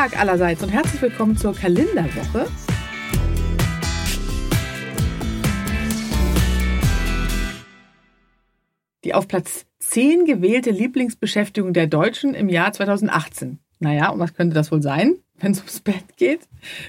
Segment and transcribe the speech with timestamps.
[0.00, 2.46] Tag allerseits und herzlich willkommen zur Kalenderwoche.
[9.04, 13.58] Die auf Platz 10 gewählte Lieblingsbeschäftigung der Deutschen im Jahr 2018.
[13.78, 15.18] Naja, und was könnte das wohl sein?
[15.40, 16.40] Wenn es ums Bett geht.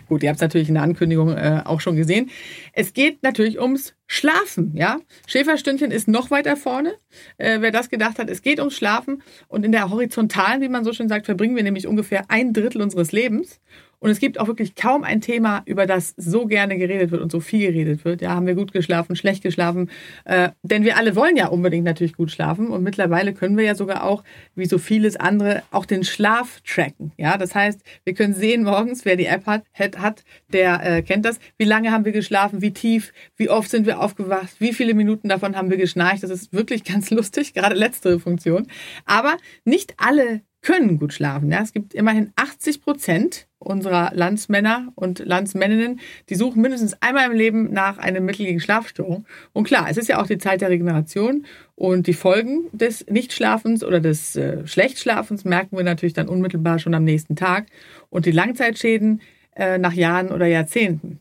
[0.08, 2.30] Gut, ihr habt es natürlich in der Ankündigung äh, auch schon gesehen.
[2.74, 5.00] Es geht natürlich ums Schlafen, ja.
[5.26, 6.94] Schäferstündchen ist noch weiter vorne.
[7.38, 9.24] Äh, wer das gedacht hat, es geht ums Schlafen.
[9.48, 12.82] Und in der Horizontalen, wie man so schön sagt, verbringen wir nämlich ungefähr ein Drittel
[12.82, 13.62] unseres Lebens.
[14.02, 17.32] Und es gibt auch wirklich kaum ein Thema, über das so gerne geredet wird und
[17.32, 18.22] so viel geredet wird.
[18.22, 19.92] Ja, haben wir gut geschlafen, schlecht geschlafen?
[20.26, 22.70] Äh, denn wir alle wollen ja unbedingt natürlich gut schlafen.
[22.70, 24.24] Und mittlerweile können wir ja sogar auch,
[24.56, 27.12] wie so vieles andere, auch den Schlaf tracken.
[27.18, 31.24] Ja, das heißt, wir können sehen morgens, wer die App hat, hat der äh, kennt
[31.24, 31.40] das.
[31.60, 32.64] Wie lange haben wir geschlafen?
[32.64, 33.14] Wie tief?
[33.36, 34.56] Wie oft sind wir aufgewacht?
[34.58, 36.24] Wie viele Minuten davon haben wir geschnarcht?
[36.24, 38.66] Das ist wirklich ganz lustig, gerade letztere Funktion.
[39.06, 41.52] Aber nicht alle können gut schlafen.
[41.52, 47.38] Ja, es gibt immerhin 80 Prozent unserer Landsmänner und Landsmänninnen, die suchen mindestens einmal im
[47.38, 49.26] Leben nach einem Mittel gegen Schlafstörung.
[49.54, 51.46] Und klar, es ist ja auch die Zeit der Regeneration
[51.76, 56.94] und die Folgen des Nichtschlafens oder des äh, Schlechtschlafens merken wir natürlich dann unmittelbar schon
[56.94, 57.68] am nächsten Tag
[58.10, 59.22] und die Langzeitschäden
[59.56, 61.20] äh, nach Jahren oder Jahrzehnten.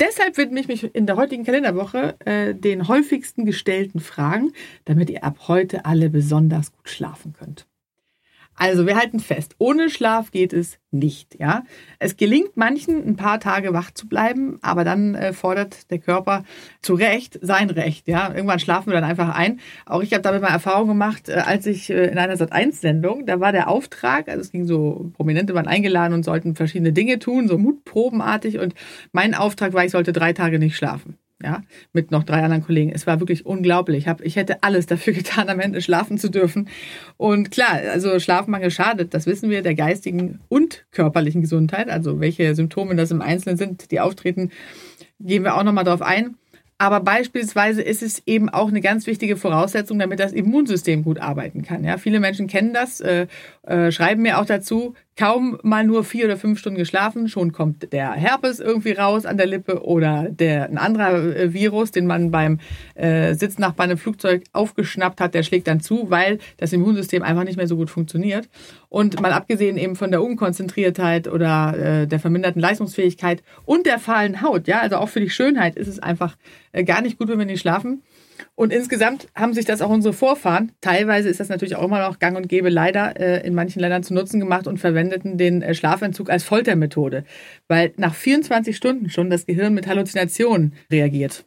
[0.00, 4.52] Deshalb widme ich mich in der heutigen Kalenderwoche äh, den häufigsten gestellten Fragen,
[4.86, 7.66] damit ihr ab heute alle besonders gut schlafen könnt.
[8.60, 11.40] Also wir halten fest, ohne Schlaf geht es nicht.
[11.40, 11.64] Ja,
[11.98, 16.44] es gelingt manchen ein paar Tage wach zu bleiben, aber dann äh, fordert der Körper
[16.82, 18.06] zu Recht sein Recht.
[18.06, 19.60] Ja, irgendwann schlafen wir dann einfach ein.
[19.86, 22.82] Auch ich habe damit mal Erfahrung gemacht, äh, als ich äh, in einer Sat 1
[22.82, 26.92] Sendung, da war der Auftrag, also es ging so Prominente waren eingeladen und sollten verschiedene
[26.92, 28.58] Dinge tun, so mutprobenartig.
[28.58, 28.74] Und
[29.12, 32.92] mein Auftrag war, ich sollte drei Tage nicht schlafen ja, mit noch drei anderen Kollegen.
[32.92, 33.98] Es war wirklich unglaublich.
[33.98, 36.68] Ich, hab, ich hätte alles dafür getan, am Ende schlafen zu dürfen.
[37.16, 41.88] Und klar, also Schlafmangel schadet, das wissen wir, der geistigen und körperlichen Gesundheit.
[41.88, 44.50] Also welche Symptome das im Einzelnen sind, die auftreten,
[45.18, 46.36] gehen wir auch nochmal drauf ein.
[46.80, 51.60] Aber beispielsweise ist es eben auch eine ganz wichtige Voraussetzung, damit das Immunsystem gut arbeiten
[51.60, 51.84] kann.
[51.84, 53.26] Ja, viele Menschen kennen das, äh,
[53.66, 57.92] äh, schreiben mir auch dazu, kaum mal nur vier oder fünf Stunden geschlafen, schon kommt
[57.92, 62.30] der Herpes irgendwie raus an der Lippe oder der, ein anderer äh, Virus, den man
[62.30, 62.58] beim
[62.94, 67.58] äh, Sitznachbarn im Flugzeug aufgeschnappt hat, der schlägt dann zu, weil das Immunsystem einfach nicht
[67.58, 68.48] mehr so gut funktioniert.
[68.90, 74.42] Und mal abgesehen eben von der Unkonzentriertheit oder äh, der verminderten Leistungsfähigkeit und der fahlen
[74.42, 76.36] Haut, ja, also auch für die Schönheit ist es einfach
[76.72, 78.02] äh, gar nicht gut, wenn wir nicht schlafen.
[78.56, 82.18] Und insgesamt haben sich das auch unsere Vorfahren, teilweise ist das natürlich auch immer noch
[82.18, 85.72] gang und gäbe, leider äh, in manchen Ländern zu Nutzen gemacht und verwendeten den äh,
[85.72, 87.24] Schlafentzug als Foltermethode,
[87.68, 91.44] weil nach 24 Stunden schon das Gehirn mit Halluzinationen reagiert.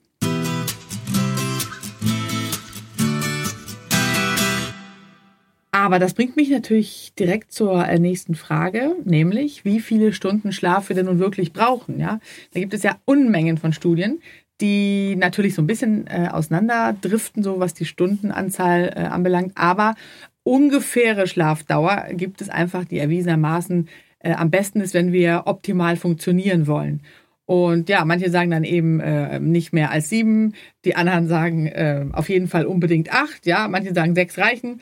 [5.84, 10.88] Aber das bringt mich natürlich direkt zur äh, nächsten Frage, nämlich wie viele Stunden Schlaf
[10.88, 12.00] wir denn nun wirklich brauchen.
[12.00, 12.22] Ja,
[12.54, 14.22] da gibt es ja Unmengen von Studien,
[14.62, 19.52] die natürlich so ein bisschen äh, auseinanderdriften, so was die Stundenanzahl äh, anbelangt.
[19.56, 19.96] Aber
[20.44, 23.90] ungefähre Schlafdauer gibt es einfach, die erwiesenermaßen
[24.20, 27.02] äh, am besten ist, wenn wir optimal funktionieren wollen.
[27.46, 30.54] Und ja, manche sagen dann eben äh, nicht mehr als sieben,
[30.86, 34.80] die anderen sagen äh, auf jeden Fall unbedingt acht, ja, manche sagen sechs reichen.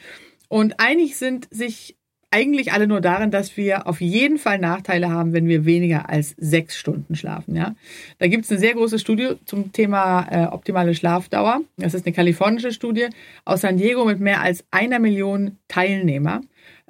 [0.52, 1.96] Und einig sind sich
[2.30, 6.36] eigentlich alle nur darin, dass wir auf jeden Fall Nachteile haben, wenn wir weniger als
[6.38, 7.56] sechs Stunden schlafen.
[7.56, 7.74] Ja?
[8.20, 11.62] Da gibt es eine sehr große Studie zum Thema äh, optimale Schlafdauer.
[11.78, 13.08] Das ist eine kalifornische Studie
[13.46, 16.42] aus San Diego mit mehr als einer Million Teilnehmer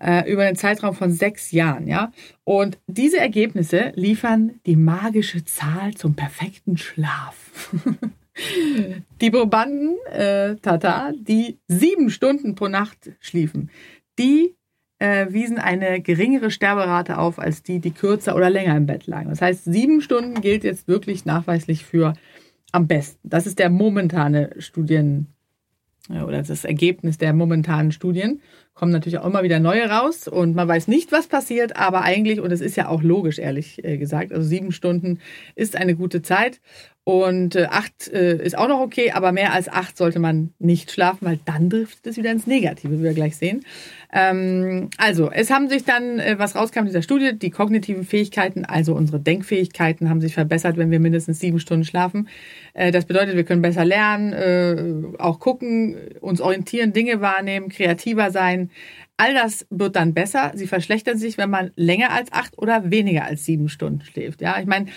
[0.01, 1.85] äh, über einen Zeitraum von sechs Jahren.
[1.85, 2.11] Ja?
[2.43, 7.71] Und diese Ergebnisse liefern die magische Zahl zum perfekten Schlaf.
[9.21, 13.69] die Probanden, äh, Tata, die sieben Stunden pro Nacht schliefen,
[14.17, 14.55] die
[14.99, 19.29] äh, wiesen eine geringere Sterberate auf als die, die kürzer oder länger im Bett lagen.
[19.29, 22.13] Das heißt, sieben Stunden gilt jetzt wirklich nachweislich für
[22.71, 23.27] am besten.
[23.27, 25.27] Das ist der momentane Studien
[26.09, 28.41] äh, oder das Ergebnis der momentanen Studien.
[28.73, 32.39] Kommen natürlich auch immer wieder neue raus und man weiß nicht, was passiert, aber eigentlich,
[32.39, 35.19] und es ist ja auch logisch, ehrlich äh, gesagt, also sieben Stunden
[35.55, 36.61] ist eine gute Zeit
[37.03, 40.91] und äh, acht äh, ist auch noch okay, aber mehr als acht sollte man nicht
[40.91, 43.65] schlafen, weil dann driftet es wieder ins Negative, wie wir gleich sehen.
[44.13, 48.93] Ähm, also, es haben sich dann, was rauskam in dieser Studie, die kognitiven Fähigkeiten, also
[48.93, 52.27] unsere Denkfähigkeiten, haben sich verbessert, wenn wir mindestens sieben Stunden schlafen.
[52.73, 58.69] Das bedeutet, wir können besser lernen, auch gucken, uns orientieren, Dinge wahrnehmen, kreativer sein, Denn
[59.17, 60.51] all das wird dann besser.
[60.55, 64.41] Sie verschlechtern sich, wenn man länger als acht oder weniger als sieben Stunden schläft.
[64.41, 64.87] Ja, ich meine,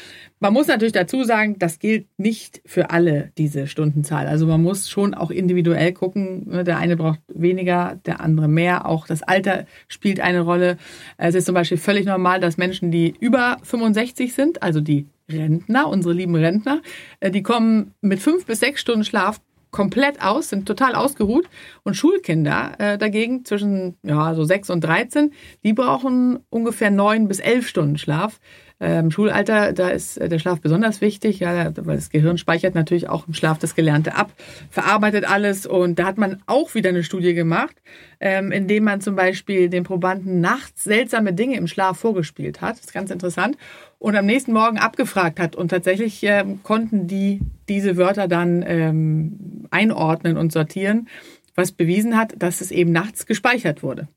[0.40, 4.26] man muss natürlich dazu sagen, das gilt nicht für alle diese Stundenzahl.
[4.26, 6.48] Also man muss schon auch individuell gucken.
[6.48, 8.86] Ne, der eine braucht weniger, der andere mehr.
[8.86, 10.78] Auch das Alter spielt eine Rolle.
[11.18, 15.88] Es ist zum Beispiel völlig normal, dass Menschen, die über 65 sind, also die Rentner,
[15.88, 16.82] unsere lieben Rentner,
[17.20, 19.40] äh, die kommen mit fünf bis sechs Stunden Schlaf
[19.74, 21.48] komplett aus, sind total ausgeruht.
[21.82, 25.32] Und Schulkinder äh, dagegen zwischen ja, so 6 und 13,
[25.64, 28.38] die brauchen ungefähr neun bis elf Stunden Schlaf.
[28.80, 33.08] Im Schulalter, da ist äh, der Schlaf besonders wichtig, ja, weil das Gehirn speichert natürlich
[33.08, 34.32] auch im Schlaf das Gelernte ab,
[34.68, 35.64] verarbeitet alles.
[35.66, 37.76] Und da hat man auch wieder eine Studie gemacht,
[38.20, 42.76] ähm, indem man zum Beispiel den Probanden nachts seltsame Dinge im Schlaf vorgespielt hat.
[42.76, 43.56] Das ist ganz interessant.
[44.04, 45.56] Und am nächsten Morgen abgefragt hat.
[45.56, 47.40] Und tatsächlich ähm, konnten die
[47.70, 51.08] diese Wörter dann ähm, einordnen und sortieren,
[51.54, 54.08] was bewiesen hat, dass es eben nachts gespeichert wurde.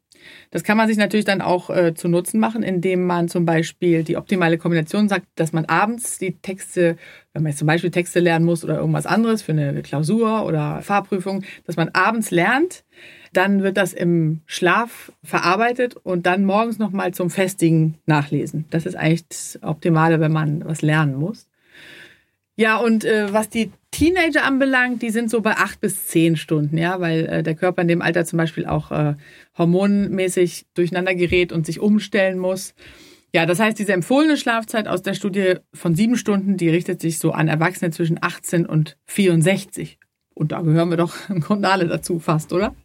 [0.52, 4.04] Das kann man sich natürlich dann auch äh, zu Nutzen machen, indem man zum Beispiel
[4.04, 6.98] die optimale Kombination sagt, dass man abends die Texte,
[7.32, 10.82] wenn man jetzt zum Beispiel Texte lernen muss oder irgendwas anderes für eine Klausur oder
[10.82, 12.84] Fahrprüfung, dass man abends lernt,
[13.34, 18.66] dann wird das im Schlaf verarbeitet und dann morgens nochmal zum Festigen nachlesen.
[18.70, 21.48] Das ist eigentlich das Optimale, wenn man was lernen muss.
[22.60, 26.78] Ja, und äh, was die Teenager anbelangt, die sind so bei acht bis zehn Stunden,
[26.78, 29.14] ja, weil äh, der Körper in dem Alter zum Beispiel auch äh,
[29.58, 32.74] hormonmäßig durcheinander gerät und sich umstellen muss.
[33.32, 37.20] Ja, das heißt, diese empfohlene Schlafzeit aus der Studie von sieben Stunden, die richtet sich
[37.20, 40.00] so an Erwachsene zwischen 18 und 64.
[40.38, 42.76] Und da gehören wir doch im Grunde alle dazu fast, oder?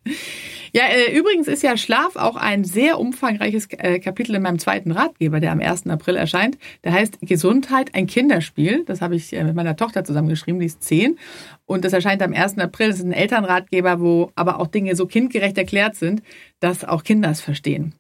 [0.75, 4.91] Ja, äh, übrigens ist ja Schlaf auch ein sehr umfangreiches äh, Kapitel in meinem zweiten
[4.91, 5.87] Ratgeber, der am 1.
[5.89, 6.57] April erscheint.
[6.83, 8.85] Der heißt Gesundheit, ein Kinderspiel.
[8.87, 11.19] Das habe ich äh, mit meiner Tochter zusammengeschrieben, die ist zehn.
[11.67, 12.57] Und das erscheint am 1.
[12.59, 12.89] April.
[12.89, 16.23] Das ist ein Elternratgeber, wo aber auch Dinge so kindgerecht erklärt sind,
[16.59, 17.95] dass auch Kinder es verstehen.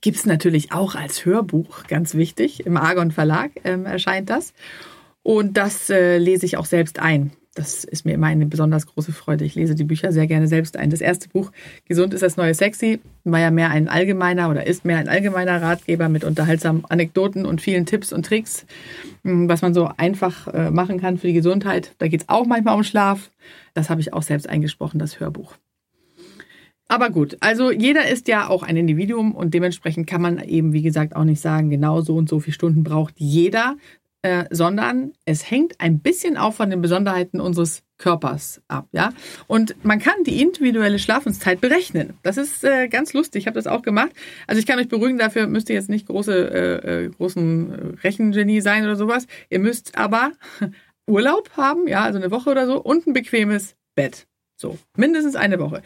[0.00, 2.64] Gibt es natürlich auch als Hörbuch, ganz wichtig.
[2.64, 4.54] Im Argon Verlag ähm, erscheint das.
[5.22, 9.12] Und das äh, lese ich auch selbst ein das ist mir immer eine besonders große
[9.12, 9.44] Freude.
[9.44, 10.90] Ich lese die Bücher sehr gerne selbst ein.
[10.90, 11.50] Das erste Buch,
[11.86, 15.60] Gesund ist das neue Sexy, war ja mehr ein allgemeiner oder ist mehr ein allgemeiner
[15.60, 18.64] Ratgeber mit unterhaltsamen Anekdoten und vielen Tipps und Tricks,
[19.24, 21.94] hm, was man so einfach äh, machen kann für die Gesundheit.
[21.98, 23.30] Da geht es auch manchmal um Schlaf.
[23.74, 25.54] Das habe ich auch selbst eingesprochen, das Hörbuch.
[26.86, 30.80] Aber gut, also jeder ist ja auch ein Individuum und dementsprechend kann man eben, wie
[30.80, 33.76] gesagt, auch nicht sagen, genau so und so viele Stunden braucht jeder,
[34.28, 39.10] äh, sondern es hängt ein bisschen auch von den Besonderheiten unseres Körpers ab, ja.
[39.46, 42.14] Und man kann die individuelle Schlafenszeit berechnen.
[42.22, 43.40] Das ist äh, ganz lustig.
[43.40, 44.10] Ich habe das auch gemacht.
[44.46, 48.60] Also ich kann euch beruhigen, dafür müsst ihr jetzt nicht große, äh, äh großen Rechengenie
[48.60, 49.26] sein oder sowas.
[49.48, 50.32] Ihr müsst aber
[51.06, 54.27] Urlaub haben, ja, also eine Woche oder so und ein bequemes Bett.
[54.60, 55.82] So, mindestens eine Woche.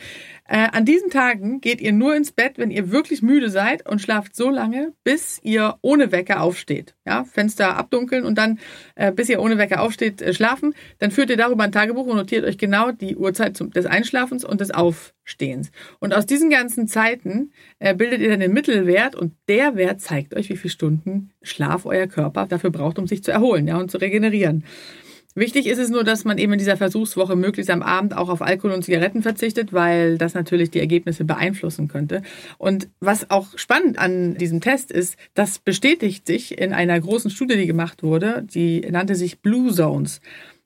[0.48, 4.00] Äh, an diesen Tagen geht ihr nur ins Bett, wenn ihr wirklich müde seid und
[4.00, 6.94] schlaft so lange, bis ihr ohne Wecker aufsteht.
[7.04, 8.58] Ja, Fenster abdunkeln und dann,
[8.94, 10.74] äh, bis ihr ohne Wecker aufsteht, äh, schlafen.
[11.00, 14.42] Dann führt ihr darüber ein Tagebuch und notiert euch genau die Uhrzeit zum, des Einschlafens
[14.42, 15.70] und des Aufstehens.
[15.98, 20.34] Und aus diesen ganzen Zeiten äh, bildet ihr dann den Mittelwert und der Wert zeigt
[20.34, 23.90] euch, wie viele Stunden Schlaf euer Körper dafür braucht, um sich zu erholen ja, und
[23.90, 24.64] zu regenerieren.
[25.34, 28.42] Wichtig ist es nur, dass man eben in dieser Versuchswoche möglichst am Abend auch auf
[28.42, 32.22] Alkohol und Zigaretten verzichtet, weil das natürlich die Ergebnisse beeinflussen könnte.
[32.58, 37.56] Und was auch spannend an diesem Test ist, das bestätigt sich in einer großen Studie,
[37.56, 40.20] die gemacht wurde, die nannte sich Blue Zones.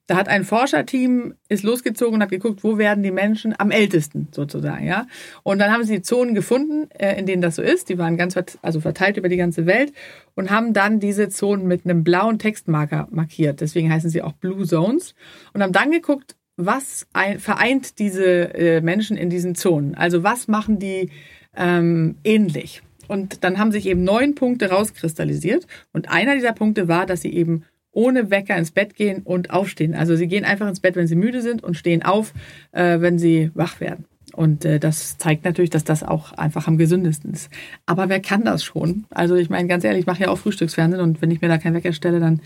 [0.06, 4.28] Da hat ein Forscherteam ist losgezogen und hat geguckt, wo werden die Menschen am ältesten
[4.30, 5.06] sozusagen, ja.
[5.42, 7.88] Und dann haben sie die Zonen gefunden, äh, in denen das so ist.
[7.88, 9.92] Die waren ganz also verteilt über die ganze Welt
[10.34, 13.60] und haben dann diese Zonen mit einem blauen Textmarker markiert.
[13.60, 15.14] Deswegen heißen sie auch Blue Zones
[15.52, 19.94] und haben dann geguckt, was ein, vereint diese äh, Menschen in diesen Zonen.
[19.94, 21.10] Also was machen die
[21.56, 22.82] ähm, ähnlich?
[23.08, 25.66] Und dann haben sich eben neun Punkte rauskristallisiert.
[25.92, 27.64] Und einer dieser Punkte war, dass sie eben
[27.96, 29.94] ohne Wecker ins Bett gehen und aufstehen.
[29.94, 32.34] Also sie gehen einfach ins Bett, wenn sie müde sind und stehen auf,
[32.72, 34.04] äh, wenn sie wach werden.
[34.34, 37.48] Und äh, das zeigt natürlich, dass das auch einfach am gesündesten ist.
[37.86, 39.06] Aber wer kann das schon?
[39.10, 41.56] Also ich meine, ganz ehrlich, ich mache ja auch Frühstücksfernsehen und wenn ich mir da
[41.56, 42.42] keinen Wecker stelle, dann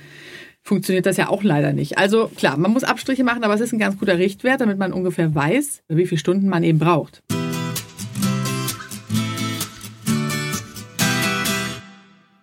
[0.63, 1.99] funktioniert das ja auch leider nicht.
[1.99, 4.93] Also klar, man muss Abstriche machen, aber es ist ein ganz guter Richtwert, damit man
[4.93, 7.23] ungefähr weiß, wie viele Stunden man eben braucht.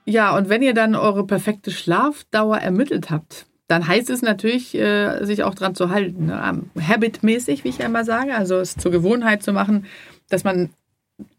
[0.09, 5.25] Ja, und wenn ihr dann eure perfekte Schlafdauer ermittelt habt, dann heißt es natürlich, äh,
[5.25, 6.27] sich auch dran zu halten.
[6.27, 6.63] Ne?
[6.87, 9.85] Habitmäßig, wie ich einmal sage, also es zur Gewohnheit zu machen,
[10.29, 10.69] dass man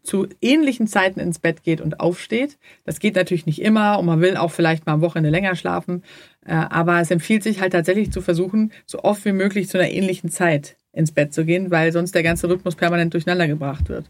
[0.03, 2.59] zu ähnlichen Zeiten ins Bett geht und aufsteht.
[2.85, 6.03] Das geht natürlich nicht immer und man will auch vielleicht mal am Wochenende länger schlafen.
[6.45, 9.89] Äh, aber es empfiehlt sich halt tatsächlich zu versuchen, so oft wie möglich zu einer
[9.89, 14.09] ähnlichen Zeit ins Bett zu gehen, weil sonst der ganze Rhythmus permanent durcheinander gebracht wird.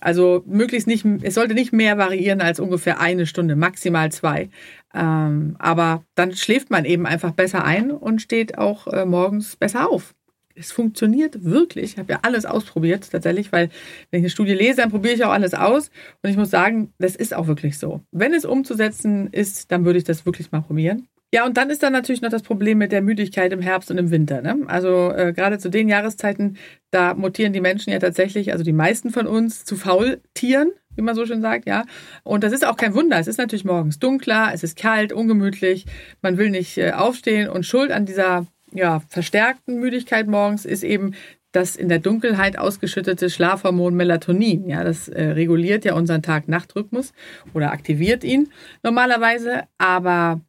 [0.00, 4.48] Also möglichst nicht, es sollte nicht mehr variieren als ungefähr eine Stunde, maximal zwei.
[4.94, 9.90] Ähm, aber dann schläft man eben einfach besser ein und steht auch äh, morgens besser
[9.90, 10.14] auf.
[10.54, 11.92] Es funktioniert wirklich.
[11.92, 13.70] Ich habe ja alles ausprobiert tatsächlich, weil
[14.10, 15.90] wenn ich eine Studie lese, dann probiere ich auch alles aus.
[16.22, 18.02] Und ich muss sagen, das ist auch wirklich so.
[18.10, 21.08] Wenn es umzusetzen ist, dann würde ich das wirklich mal probieren.
[21.34, 23.96] Ja, und dann ist da natürlich noch das Problem mit der Müdigkeit im Herbst und
[23.96, 24.42] im Winter.
[24.42, 24.58] Ne?
[24.66, 26.58] Also äh, gerade zu den Jahreszeiten,
[26.90, 31.14] da mutieren die Menschen ja tatsächlich, also die meisten von uns, zu Faultieren, wie man
[31.14, 31.84] so schön sagt, ja.
[32.22, 33.18] Und das ist auch kein Wunder.
[33.18, 35.86] Es ist natürlich morgens dunkler, es ist kalt, ungemütlich,
[36.20, 41.14] man will nicht äh, aufstehen und Schuld an dieser ja, verstärkten Müdigkeit morgens ist eben
[41.50, 44.68] das in der Dunkelheit ausgeschüttete Schlafhormon Melatonin.
[44.68, 47.14] Ja, das äh, reguliert ja unseren Tag-Nacht-Rhythmus
[47.54, 48.50] oder aktiviert ihn
[48.82, 50.42] normalerweise, aber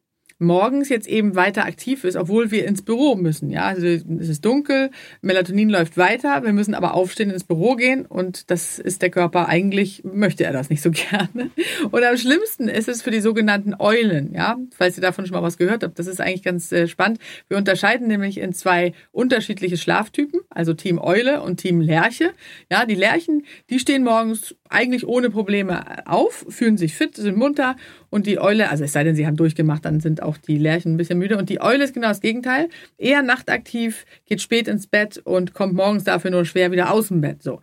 [0.44, 3.50] morgens jetzt eben weiter aktiv ist, obwohl wir ins Büro müssen.
[3.50, 4.90] Ja, also es ist dunkel,
[5.22, 9.48] Melatonin läuft weiter, wir müssen aber aufstehen ins Büro gehen und das ist der Körper
[9.48, 11.50] eigentlich möchte er das nicht so gerne.
[11.90, 14.32] Und am schlimmsten ist es für die sogenannten Eulen.
[14.32, 17.18] Ja, falls ihr davon schon mal was gehört habt, das ist eigentlich ganz äh, spannend.
[17.48, 22.32] Wir unterscheiden nämlich in zwei unterschiedliche Schlaftypen, also Team Eule und Team Lerche.
[22.70, 27.76] Ja, die Lerchen, die stehen morgens eigentlich ohne Probleme auf, fühlen sich fit, sind munter
[28.14, 30.94] und die Eule, also es sei denn, sie haben durchgemacht, dann sind auch die Lerchen
[30.94, 31.36] ein bisschen müde.
[31.36, 32.68] Und die Eule ist genau das Gegenteil.
[32.96, 37.20] Eher nachtaktiv, geht spät ins Bett und kommt morgens dafür nur schwer wieder aus dem
[37.20, 37.42] Bett.
[37.42, 37.60] So.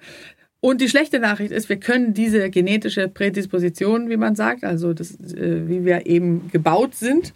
[0.60, 5.12] Und die schlechte Nachricht ist, wir können diese genetische Prädisposition, wie man sagt, also das,
[5.22, 7.34] äh, wie wir eben gebaut sind,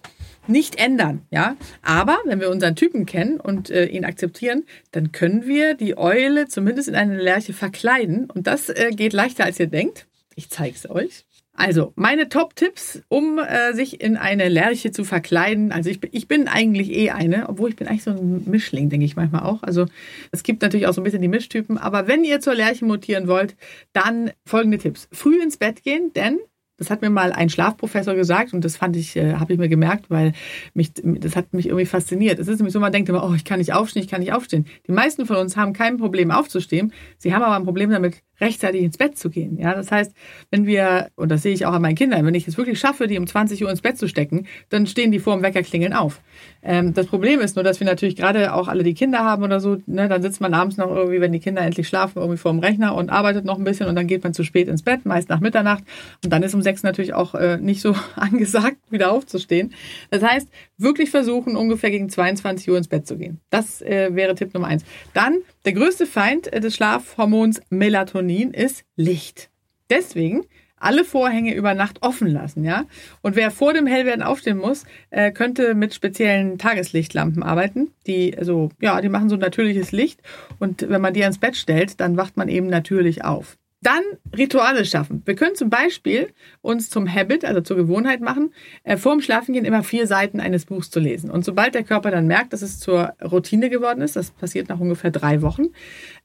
[0.48, 1.56] nicht ändern, ja.
[1.84, 6.50] Aber wenn wir unseren Typen kennen und äh, ihn akzeptieren, dann können wir die Eule
[6.50, 10.06] zumindest in eine Lerche verkleiden und das äh, geht leichter als ihr denkt.
[10.36, 11.24] Ich zeige es euch.
[11.58, 15.72] Also, meine Top-Tipps, um äh, sich in eine Lerche zu verkleiden.
[15.72, 19.06] Also, ich, ich bin eigentlich eh eine, obwohl ich bin eigentlich so ein Mischling, denke
[19.06, 19.64] ich manchmal auch.
[19.64, 19.86] Also,
[20.32, 21.78] es gibt natürlich auch so ein bisschen die Mischtypen.
[21.78, 23.56] Aber wenn ihr zur Lerche mutieren wollt,
[23.94, 25.08] dann folgende Tipps.
[25.14, 26.40] Früh ins Bett gehen, denn
[26.78, 29.70] das hat mir mal ein Schlafprofessor gesagt und das fand ich, äh, habe ich mir
[29.70, 30.34] gemerkt, weil
[30.74, 32.40] mich, das hat mich irgendwie fasziniert.
[32.40, 34.34] Es ist nämlich so, man denkt immer, oh, ich kann nicht aufstehen, ich kann nicht
[34.34, 34.66] aufstehen.
[34.88, 36.92] Die meisten von uns haben kein Problem aufzustehen.
[37.18, 39.58] Sie haben aber ein Problem damit, rechtzeitig ins Bett zu gehen.
[39.58, 40.14] Ja, das heißt,
[40.52, 43.08] wenn wir, und das sehe ich auch an meinen Kindern, wenn ich es wirklich schaffe,
[43.08, 45.94] die um 20 Uhr ins Bett zu stecken, dann stehen die vor dem Wecker klingeln
[45.94, 46.22] auf.
[46.64, 49.60] Ähm, das Problem ist nur, dass wir natürlich gerade auch alle die Kinder haben oder
[49.60, 52.52] so, ne, dann sitzt man abends noch irgendwie, wenn die Kinder endlich schlafen, irgendwie vor
[52.52, 55.06] dem Rechner und arbeitet noch ein bisschen und dann geht man zu spät ins Bett,
[55.06, 55.84] meist nach Mitternacht
[56.24, 59.74] und dann ist um sechs natürlich auch äh, nicht so angesagt, wieder aufzustehen.
[60.10, 63.40] Das heißt, wirklich versuchen, ungefähr gegen 22 Uhr ins Bett zu gehen.
[63.50, 64.84] Das äh, wäre Tipp Nummer eins.
[65.14, 69.50] Dann, der größte Feind äh, des Schlafhormons Melatonin ist Licht.
[69.90, 70.46] Deswegen
[70.78, 72.86] alle Vorhänge über Nacht offen lassen, ja.
[73.22, 77.92] Und wer vor dem Hellwerden aufstehen muss, äh, könnte mit speziellen Tageslichtlampen arbeiten.
[78.08, 80.22] Die, also, ja, die machen so natürliches Licht.
[80.60, 83.58] Und wenn man die ans Bett stellt, dann wacht man eben natürlich auf.
[83.82, 84.02] Dann
[84.36, 85.22] Rituale schaffen.
[85.26, 86.30] Wir können zum Beispiel
[86.62, 88.54] uns zum Habit, also zur Gewohnheit machen,
[88.84, 91.30] äh, vor dem Schlafengehen immer vier Seiten eines Buchs zu lesen.
[91.30, 94.80] Und sobald der Körper dann merkt, dass es zur Routine geworden ist, das passiert nach
[94.80, 95.68] ungefähr drei Wochen,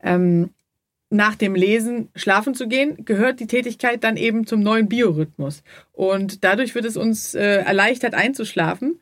[0.03, 0.51] ähm,
[1.11, 5.65] nach dem Lesen schlafen zu gehen, gehört die Tätigkeit dann eben zum neuen Biorhythmus.
[5.93, 9.01] Und dadurch wird es uns äh, erleichtert einzuschlafen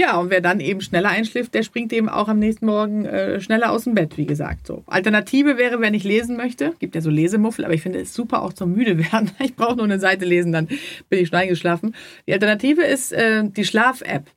[0.00, 3.40] ja, und wer dann eben schneller einschläft, der springt eben auch am nächsten Morgen äh,
[3.40, 4.68] schneller aus dem Bett, wie gesagt.
[4.68, 4.84] So.
[4.86, 8.42] Alternative wäre, wenn ich lesen möchte, gibt ja so Lesemuffel, aber ich finde es super
[8.42, 9.32] auch zum müde werden.
[9.40, 10.68] Ich brauche nur eine Seite lesen, dann
[11.08, 11.96] bin ich schon eingeschlafen.
[12.28, 14.30] Die Alternative ist äh, die Schlaf-App.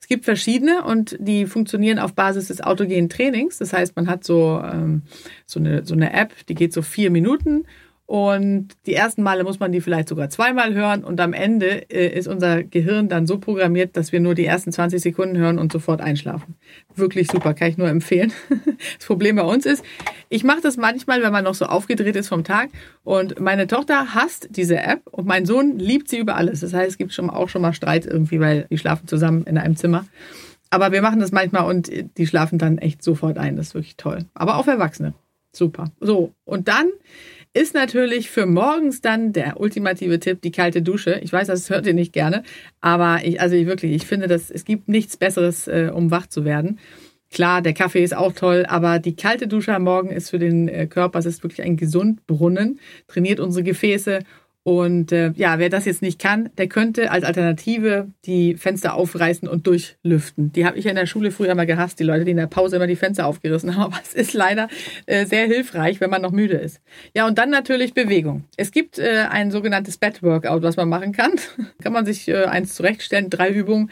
[0.00, 3.58] Es gibt verschiedene und die funktionieren auf Basis des autogenen Trainings.
[3.58, 5.02] Das heißt, man hat so, ähm,
[5.46, 7.64] so, eine, so eine App, die geht so vier Minuten
[8.06, 12.06] und die ersten Male muss man die vielleicht sogar zweimal hören und am Ende äh,
[12.06, 15.72] ist unser Gehirn dann so programmiert, dass wir nur die ersten 20 Sekunden hören und
[15.72, 16.54] sofort einschlafen.
[16.94, 18.32] Wirklich super, kann ich nur empfehlen.
[18.98, 19.84] Das Problem bei uns ist,
[20.28, 22.68] ich mache das manchmal, wenn man noch so aufgedreht ist vom Tag
[23.02, 26.60] und meine Tochter hasst diese App und mein Sohn liebt sie über alles.
[26.60, 29.58] Das heißt, es gibt schon auch schon mal Streit irgendwie, weil die schlafen zusammen in
[29.58, 30.06] einem Zimmer.
[30.70, 33.56] Aber wir machen das manchmal und die schlafen dann echt sofort ein.
[33.56, 34.24] Das ist wirklich toll.
[34.34, 35.14] Aber auch Erwachsene.
[35.52, 35.92] Super.
[36.00, 36.90] So, und dann
[37.54, 41.20] ist natürlich für morgens dann der ultimative Tipp, die kalte Dusche.
[41.22, 42.42] Ich weiß, das hört ihr nicht gerne,
[42.80, 46.26] aber ich, also ich wirklich, ich finde, dass es gibt nichts Besseres, äh, um wach
[46.26, 46.80] zu werden.
[47.30, 50.68] Klar, der Kaffee ist auch toll, aber die kalte Dusche am Morgen ist für den
[50.68, 54.20] äh, Körper, es ist wirklich ein Gesundbrunnen, trainiert unsere Gefäße
[54.64, 59.46] und äh, ja, wer das jetzt nicht kann, der könnte als Alternative die Fenster aufreißen
[59.46, 60.52] und durchlüften.
[60.52, 62.46] Die habe ich ja in der Schule früher mal gehasst, die Leute, die in der
[62.46, 63.92] Pause immer die Fenster aufgerissen haben.
[63.92, 64.68] Aber es ist leider
[65.04, 66.80] äh, sehr hilfreich, wenn man noch müde ist.
[67.14, 68.44] Ja, und dann natürlich Bewegung.
[68.56, 71.32] Es gibt äh, ein sogenanntes Bed-Workout, was man machen kann.
[71.82, 73.90] kann man sich äh, eins zurechtstellen, drei Übungen.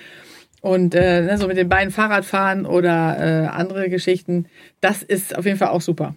[0.63, 4.47] Und äh, ne, so mit den Beinen Fahrrad fahren oder äh, andere Geschichten,
[4.81, 6.15] das ist auf jeden Fall auch super.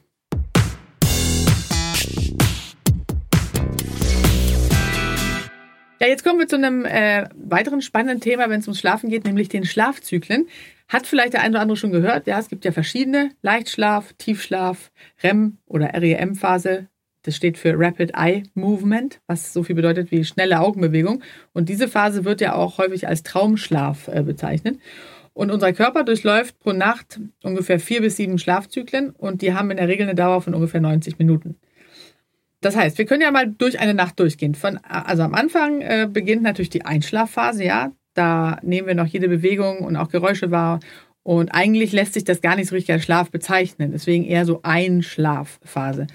[6.06, 9.26] Ja, jetzt kommen wir zu einem äh, weiteren spannenden Thema, wenn es ums Schlafen geht,
[9.26, 10.46] nämlich den Schlafzyklen.
[10.88, 12.28] Hat vielleicht der eine oder andere schon gehört.
[12.28, 13.32] Ja, es gibt ja verschiedene.
[13.42, 14.92] Leichtschlaf, Tiefschlaf,
[15.24, 16.90] REM oder REM-Phase.
[17.24, 21.24] Das steht für Rapid Eye Movement, was so viel bedeutet wie schnelle Augenbewegung.
[21.54, 24.78] Und diese Phase wird ja auch häufig als Traumschlaf äh, bezeichnet.
[25.34, 29.78] Und unser Körper durchläuft pro Nacht ungefähr vier bis sieben Schlafzyklen und die haben in
[29.78, 31.56] der Regel eine Dauer von ungefähr 90 Minuten.
[32.62, 34.56] Das heißt, wir können ja mal durch eine Nacht durchgehen.
[34.56, 37.92] Von, also am Anfang äh, beginnt natürlich die Einschlafphase, ja.
[38.14, 40.80] Da nehmen wir noch jede Bewegung und auch Geräusche wahr.
[41.22, 43.92] Und eigentlich lässt sich das gar nicht so richtig als Schlaf bezeichnen.
[43.92, 46.08] Deswegen eher so Einschlafphase.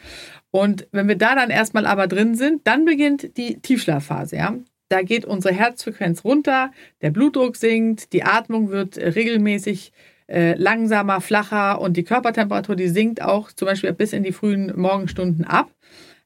[0.51, 4.55] Und wenn wir da dann erstmal aber drin sind, dann beginnt die Tiefschlafphase, ja.
[4.89, 9.93] Da geht unsere Herzfrequenz runter, der Blutdruck sinkt, die Atmung wird regelmäßig
[10.27, 14.73] äh, langsamer, flacher und die Körpertemperatur, die sinkt auch zum Beispiel bis in die frühen
[14.77, 15.71] Morgenstunden ab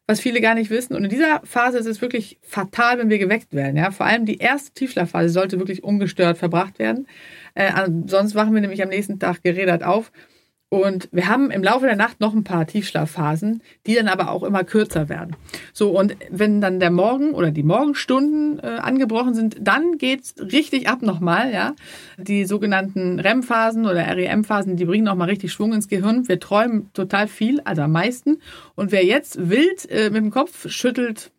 [0.06, 0.94] was viele gar nicht wissen.
[0.94, 3.76] Und in dieser Phase ist es wirklich fatal, wenn wir geweckt werden.
[3.76, 3.90] Ja?
[3.90, 7.06] Vor allem die erste Tiefschlafphase sollte wirklich ungestört verbracht werden.
[7.54, 7.73] Äh,
[8.06, 10.12] sonst wachen wir nämlich am nächsten Tag gerädert auf.
[10.75, 14.43] Und wir haben im Laufe der Nacht noch ein paar Tiefschlafphasen, die dann aber auch
[14.43, 15.37] immer kürzer werden.
[15.73, 20.88] So, und wenn dann der Morgen oder die Morgenstunden äh, angebrochen sind, dann geht's richtig
[20.88, 21.75] ab nochmal, ja.
[22.19, 26.26] Die sogenannten REM-Phasen oder REM-Phasen, die bringen nochmal richtig Schwung ins Gehirn.
[26.26, 28.40] Wir träumen total viel, also am meisten.
[28.75, 31.31] Und wer jetzt wild äh, mit dem Kopf schüttelt,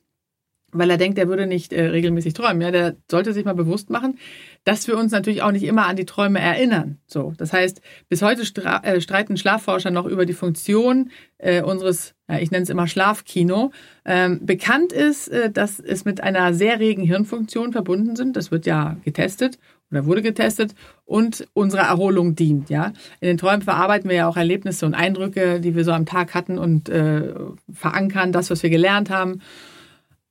[0.77, 2.61] weil er denkt, er würde nicht äh, regelmäßig träumen.
[2.61, 4.17] Ja, der sollte sich mal bewusst machen,
[4.63, 6.97] dass wir uns natürlich auch nicht immer an die Träume erinnern.
[7.07, 12.39] So, das heißt, bis heute äh, streiten Schlafforscher noch über die Funktion äh, unseres, ja,
[12.39, 13.71] ich nenne es immer Schlafkino.
[14.05, 18.35] Ähm, bekannt ist, äh, dass es mit einer sehr regen Hirnfunktion verbunden sind.
[18.35, 19.59] Das wird ja getestet
[19.91, 20.73] oder wurde getestet
[21.05, 22.69] und unserer Erholung dient.
[22.69, 26.05] Ja, in den Träumen verarbeiten wir ja auch Erlebnisse und Eindrücke, die wir so am
[26.05, 27.33] Tag hatten und äh,
[27.71, 29.41] verankern das, was wir gelernt haben.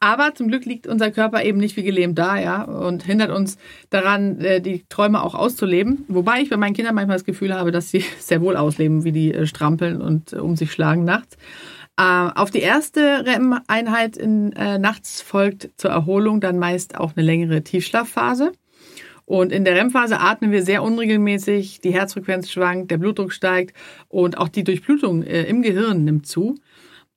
[0.05, 3.57] Aber zum Glück liegt unser Körper eben nicht wie gelähmt da, ja, und hindert uns
[3.89, 6.05] daran, äh, die Träume auch auszuleben.
[6.09, 9.13] Wobei ich bei meinen Kindern manchmal das Gefühl habe, dass sie sehr wohl ausleben, wie
[9.13, 11.39] die äh, strampeln und äh, um sich schlagen nachts.
[11.97, 18.51] Auf die erste REM-Einheit nachts folgt zur Erholung dann meist auch eine längere Tiefschlafphase.
[19.27, 23.77] Und in der REM-Phase atmen wir sehr unregelmäßig, die Herzfrequenz schwankt, der Blutdruck steigt
[24.09, 26.57] und auch die Durchblutung im Gehirn nimmt zu.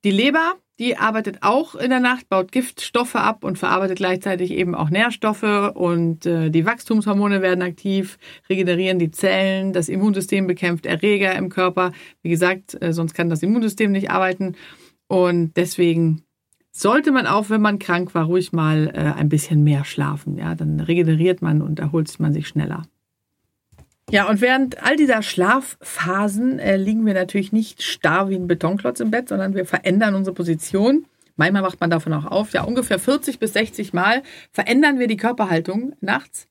[0.04, 4.74] Die Leber die arbeitet auch in der Nacht, baut Giftstoffe ab und verarbeitet gleichzeitig eben
[4.74, 11.34] auch Nährstoffe und äh, die Wachstumshormone werden aktiv, regenerieren die Zellen, das Immunsystem bekämpft Erreger
[11.34, 11.92] im Körper.
[12.22, 14.54] Wie gesagt, äh, sonst kann das Immunsystem nicht arbeiten
[15.08, 16.22] und deswegen
[16.70, 20.36] sollte man auch, wenn man krank war, ruhig mal äh, ein bisschen mehr schlafen.
[20.36, 22.84] Ja, dann regeneriert man und erholt man sich schneller.
[24.10, 29.00] Ja, und während all dieser Schlafphasen äh, liegen wir natürlich nicht starr wie ein Betonklotz
[29.00, 31.04] im Bett, sondern wir verändern unsere Position.
[31.36, 32.52] Manchmal wacht man davon auch auf.
[32.54, 36.48] Ja, ungefähr 40 bis 60 Mal verändern wir die Körperhaltung nachts.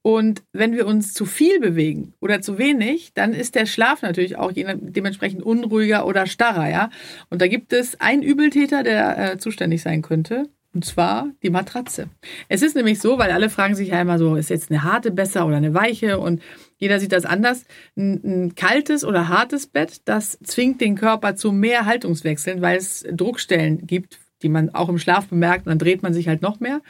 [0.00, 4.36] Und wenn wir uns zu viel bewegen oder zu wenig, dann ist der Schlaf natürlich
[4.36, 6.90] auch dementsprechend unruhiger oder starrer, ja.
[7.28, 10.48] Und da gibt es einen Übeltäter, der äh, zuständig sein könnte.
[10.76, 12.08] Und zwar die Matratze.
[12.48, 15.10] Es ist nämlich so, weil alle fragen sich ja immer so, ist jetzt eine harte
[15.10, 16.18] besser oder eine weiche?
[16.18, 16.42] Und
[16.78, 17.64] jeder sieht das anders.
[17.96, 23.04] Ein, ein, kaltes oder hartes Bett, das zwingt den Körper zu mehr Haltungswechseln, weil es
[23.10, 26.60] Druckstellen gibt, die man auch im Schlaf bemerkt und dann dreht man sich halt noch
[26.60, 26.82] mehr.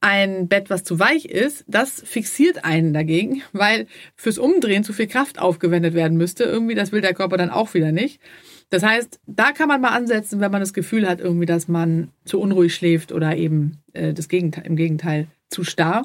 [0.00, 3.86] Ein Bett, was zu weich ist, das fixiert einen dagegen, weil
[4.16, 6.44] fürs Umdrehen zu viel Kraft aufgewendet werden müsste.
[6.44, 8.20] Irgendwie, das will der Körper dann auch wieder nicht.
[8.70, 12.10] Das heißt, da kann man mal ansetzen, wenn man das Gefühl hat, irgendwie, dass man
[12.24, 16.04] zu unruhig schläft oder eben äh, das Gegenteil, im Gegenteil zu starr.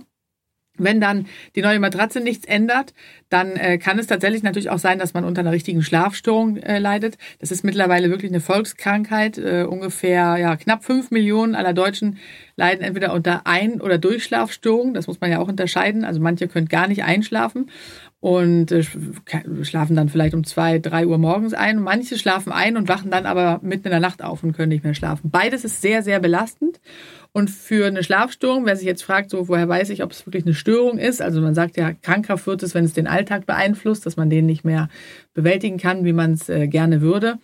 [0.79, 2.93] Wenn dann die neue Matratze nichts ändert,
[3.29, 6.79] dann äh, kann es tatsächlich natürlich auch sein, dass man unter einer richtigen Schlafstörung äh,
[6.79, 7.17] leidet.
[7.39, 9.37] Das ist mittlerweile wirklich eine Volkskrankheit.
[9.37, 12.17] Äh, ungefähr ja, knapp fünf Millionen aller Deutschen
[12.55, 14.93] leiden entweder unter Ein- oder Durchschlafstörungen.
[14.93, 16.03] Das muss man ja auch unterscheiden.
[16.03, 17.69] Also manche können gar nicht einschlafen
[18.21, 18.83] und äh,
[19.63, 21.81] schlafen dann vielleicht um zwei, drei Uhr morgens ein.
[21.81, 24.83] Manche schlafen ein und wachen dann aber mitten in der Nacht auf und können nicht
[24.83, 25.29] mehr schlafen.
[25.31, 26.81] Beides ist sehr, sehr belastend.
[27.31, 30.45] Und für eine Schlafstörung, wer sich jetzt fragt, so woher weiß ich, ob es wirklich
[30.45, 34.05] eine Störung ist, also man sagt ja, krankhaft wird es, wenn es den Alltag beeinflusst,
[34.05, 34.89] dass man den nicht mehr
[35.33, 37.37] bewältigen kann, wie man es äh, gerne würde,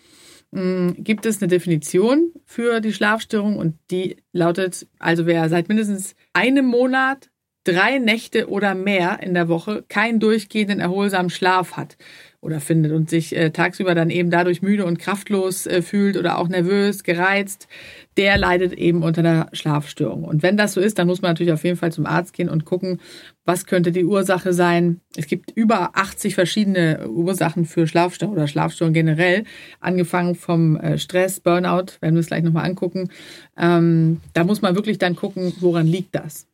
[0.52, 3.58] mh, mm, gibt es eine Definition für die Schlafstörung?
[3.58, 7.30] Und die lautet, also wer seit mindestens einem Monat
[7.64, 11.98] drei Nächte oder mehr in der Woche keinen durchgehenden erholsamen Schlaf hat
[12.46, 16.38] oder findet und sich äh, tagsüber dann eben dadurch müde und kraftlos äh, fühlt oder
[16.38, 17.68] auch nervös, gereizt,
[18.18, 20.24] der leidet eben unter einer Schlafstörung.
[20.24, 22.48] Und wenn das so ist, dann muss man natürlich auf jeden Fall zum Arzt gehen
[22.48, 23.02] und gucken,
[23.44, 25.02] was könnte die Ursache sein.
[25.16, 29.44] Es gibt über 80 verschiedene Ursachen für Schlafstörungen oder Schlafstörungen generell,
[29.80, 33.10] angefangen vom äh, Stress, Burnout, werden wir es gleich nochmal angucken.
[33.58, 36.48] Ähm, da muss man wirklich dann gucken, woran liegt das.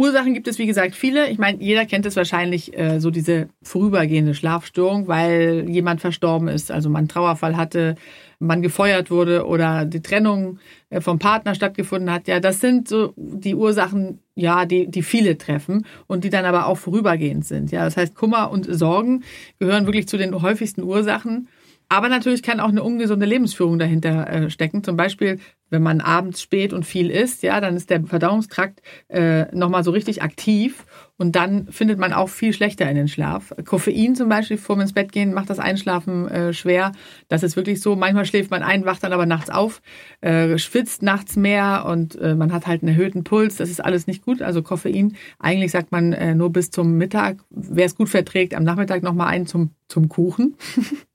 [0.00, 1.28] Ursachen gibt es, wie gesagt, viele.
[1.28, 6.70] Ich meine, jeder kennt es wahrscheinlich, äh, so diese vorübergehende Schlafstörung, weil jemand verstorben ist,
[6.70, 7.96] also man einen Trauerfall hatte,
[8.38, 10.58] man gefeuert wurde oder die Trennung
[10.88, 12.26] äh, vom Partner stattgefunden hat.
[12.26, 16.66] Ja, das sind so die Ursachen, ja, die, die viele treffen und die dann aber
[16.66, 17.70] auch vorübergehend sind.
[17.70, 19.22] Ja, das heißt, Kummer und Sorgen
[19.58, 21.48] gehören wirklich zu den häufigsten Ursachen.
[21.92, 24.84] Aber natürlich kann auch eine ungesunde Lebensführung dahinter äh, stecken.
[24.84, 29.52] Zum Beispiel, wenn man abends spät und viel isst, ja, dann ist der Verdauungstrakt äh,
[29.52, 33.52] nochmal so richtig aktiv und dann findet man auch viel schlechter in den Schlaf.
[33.64, 36.92] Koffein zum Beispiel vorm ins Bett gehen macht das Einschlafen äh, schwer.
[37.26, 37.96] Das ist wirklich so.
[37.96, 39.82] Manchmal schläft man ein, wacht dann aber nachts auf,
[40.20, 43.56] äh, schwitzt nachts mehr und äh, man hat halt einen erhöhten Puls.
[43.56, 44.42] Das ist alles nicht gut.
[44.42, 47.38] Also Koffein, eigentlich sagt man äh, nur bis zum Mittag.
[47.50, 50.54] Wer es gut verträgt, am Nachmittag nochmal einen zum, zum Kuchen.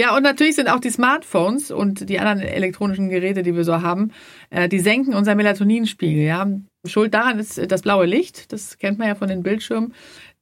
[0.00, 3.82] Ja, und natürlich sind auch die Smartphones und die anderen elektronischen Geräte, die wir so
[3.82, 4.12] haben,
[4.48, 6.22] äh, die senken unser Melatoninspiegel.
[6.22, 6.46] Ja.
[6.86, 9.92] Schuld daran ist das blaue Licht, das kennt man ja von den Bildschirmen,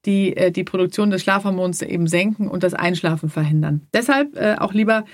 [0.07, 3.89] die äh, die Produktion des Schlafhormons eben senken und das Einschlafen verhindern.
[3.93, 5.05] Deshalb äh, auch lieber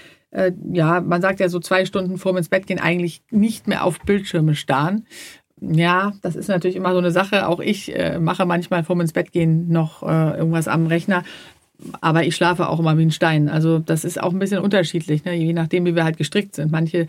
[0.73, 4.01] ja, man sagt ja so zwei Stunden vorm ins Bett gehen eigentlich nicht mehr auf
[4.01, 5.07] Bildschirme starren.
[5.61, 7.47] Ja, das ist natürlich immer so eine Sache.
[7.47, 11.23] Auch ich äh, mache manchmal vorm ins Bett gehen noch äh, irgendwas am Rechner
[12.01, 13.49] aber ich schlafe auch immer wie ein Stein.
[13.49, 15.35] Also das ist auch ein bisschen unterschiedlich, ne?
[15.35, 16.73] je nachdem, wie wir halt gestrickt sind.
[16.73, 17.07] Manche,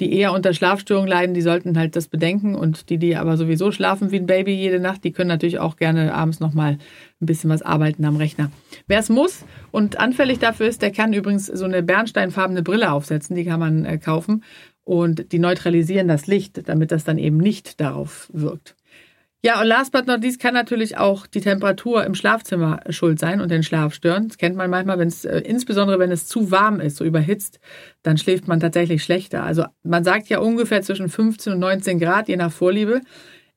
[0.00, 2.54] die eher unter Schlafstörungen leiden, die sollten halt das bedenken.
[2.54, 5.76] Und die, die aber sowieso schlafen wie ein Baby jede Nacht, die können natürlich auch
[5.76, 6.78] gerne abends nochmal
[7.20, 8.50] ein bisschen was arbeiten am Rechner.
[8.86, 13.36] Wer es muss und anfällig dafür ist, der kann übrigens so eine bernsteinfarbene Brille aufsetzen.
[13.36, 14.42] Die kann man äh, kaufen.
[14.84, 18.76] Und die neutralisieren das Licht, damit das dann eben nicht darauf wirkt.
[19.46, 23.40] Ja, und last but not least kann natürlich auch die Temperatur im Schlafzimmer schuld sein
[23.40, 24.26] und den Schlaf stören.
[24.26, 27.60] Das kennt man manchmal, wenn es, äh, insbesondere wenn es zu warm ist, so überhitzt,
[28.02, 29.44] dann schläft man tatsächlich schlechter.
[29.44, 33.02] Also man sagt ja ungefähr zwischen 15 und 19 Grad, je nach Vorliebe.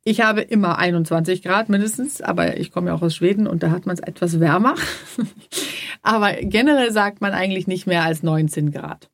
[0.04, 3.72] Ich habe immer 21 Grad mindestens, aber ich komme ja auch aus Schweden und da
[3.72, 4.76] hat man es etwas wärmer.
[6.04, 9.10] aber generell sagt man eigentlich nicht mehr als 19 Grad.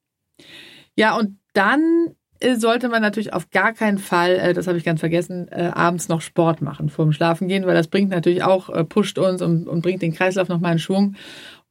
[0.97, 2.17] Ja, und dann
[2.57, 6.09] sollte man natürlich auf gar keinen Fall, äh, das habe ich ganz vergessen, äh, abends
[6.09, 9.41] noch Sport machen vor dem Schlafen gehen, weil das bringt natürlich auch, äh, pusht uns
[9.41, 11.15] und, und bringt den Kreislauf nochmal in Schwung.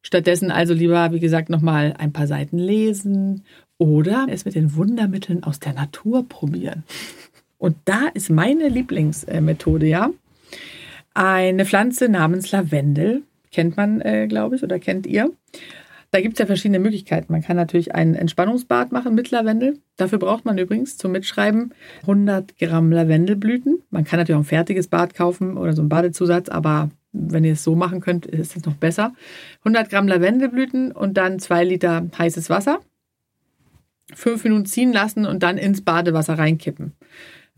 [0.03, 3.45] Stattdessen also lieber, wie gesagt, nochmal ein paar Seiten lesen
[3.79, 6.85] oder es mit den Wundermitteln aus der Natur probieren.
[7.59, 10.11] Und da ist meine Lieblingsmethode, ja.
[11.15, 13.23] Eine Pflanze namens Lavendel.
[13.53, 15.31] Kennt man, äh, glaube ich, oder kennt ihr?
[16.15, 17.33] Da gibt es ja verschiedene Möglichkeiten.
[17.33, 19.81] Man kann natürlich ein Entspannungsbad machen mit Lavendel.
[19.97, 23.83] Dafür braucht man übrigens zum Mitschreiben 100 Gramm Lavendelblüten.
[23.91, 27.55] Man kann natürlich auch ein fertiges Bad kaufen oder so einen Badezusatz, aber wenn ihr
[27.55, 29.13] es so machen könnt, ist es noch besser.
[29.63, 32.79] 100 Gramm Lavendelblüten und dann 2 Liter heißes Wasser.
[34.15, 36.93] Fünf Minuten ziehen lassen und dann ins Badewasser reinkippen.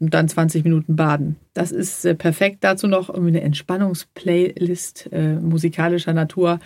[0.01, 1.37] Und dann 20 Minuten baden.
[1.53, 2.65] Das ist äh, perfekt.
[2.65, 6.59] Dazu noch eine Entspannungsplaylist äh, musikalischer Natur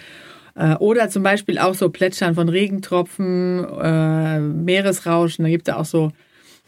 [0.79, 5.45] oder zum Beispiel auch so Plätschern von Regentropfen, äh, Meeresrauschen.
[5.45, 6.13] Da gibt es ja auch so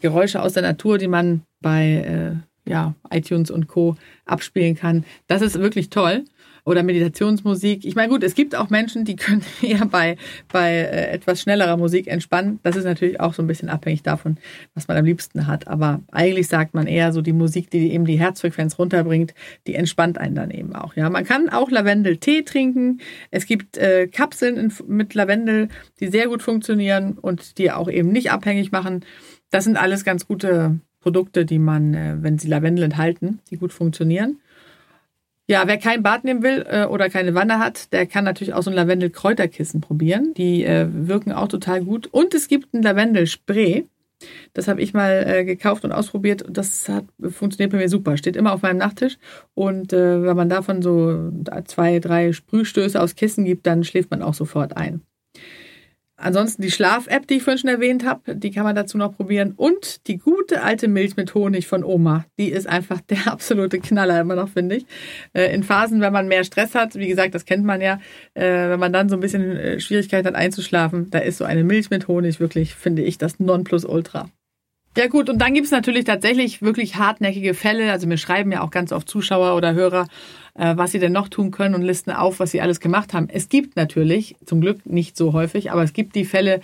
[0.01, 3.95] Geräusche aus der Natur, die man bei äh, ja, iTunes und Co.
[4.25, 5.05] abspielen kann.
[5.27, 6.25] Das ist wirklich toll
[6.65, 7.85] oder Meditationsmusik.
[7.85, 10.17] Ich meine, gut, es gibt auch Menschen, die können eher bei,
[10.51, 12.59] bei äh, etwas schnellerer Musik entspannen.
[12.63, 14.37] Das ist natürlich auch so ein bisschen abhängig davon,
[14.73, 15.67] was man am liebsten hat.
[15.67, 19.33] Aber eigentlich sagt man eher so die Musik, die eben die Herzfrequenz runterbringt,
[19.67, 20.95] die entspannt einen dann eben auch.
[20.95, 22.99] Ja, man kann auch Lavendel-Tee trinken.
[23.31, 25.67] Es gibt äh, Kapseln in, mit Lavendel,
[25.99, 29.03] die sehr gut funktionieren und die auch eben nicht abhängig machen.
[29.51, 33.73] Das sind alles ganz gute Produkte, die man, äh, wenn sie Lavendel enthalten, die gut
[33.73, 34.39] funktionieren.
[35.45, 38.63] Ja, wer kein Bad nehmen will äh, oder keine Wanne hat, der kann natürlich auch
[38.63, 40.33] so ein Lavendel-Kräuterkissen probieren.
[40.35, 42.07] Die äh, wirken auch total gut.
[42.07, 43.85] Und es gibt ein Lavendel-Spray.
[44.53, 46.45] Das habe ich mal äh, gekauft und ausprobiert.
[46.49, 48.15] Das hat, funktioniert bei mir super.
[48.15, 49.17] Steht immer auf meinem Nachttisch.
[49.53, 51.29] Und äh, wenn man davon so
[51.65, 55.01] zwei, drei Sprühstöße aus Kissen gibt, dann schläft man auch sofort ein.
[56.15, 59.53] Ansonsten die Schlaf-App, die ich vorhin schon erwähnt habe, die kann man dazu noch probieren.
[59.55, 64.21] Und die gute alte Milch mit Honig von Oma, die ist einfach der absolute Knaller
[64.21, 64.85] immer noch, finde ich.
[65.33, 67.99] Äh, in Phasen, wenn man mehr Stress hat, wie gesagt, das kennt man ja,
[68.35, 71.63] äh, wenn man dann so ein bisschen äh, Schwierigkeit hat einzuschlafen, da ist so eine
[71.63, 74.29] Milch mit Honig wirklich, finde ich, das Nonplusultra.
[74.95, 77.91] Ja gut, und dann gibt's natürlich tatsächlich wirklich hartnäckige Fälle.
[77.91, 80.07] Also mir schreiben ja auch ganz oft Zuschauer oder Hörer,
[80.53, 83.27] äh, was sie denn noch tun können und listen auf, was sie alles gemacht haben.
[83.27, 86.61] Es gibt natürlich, zum Glück nicht so häufig, aber es gibt die Fälle,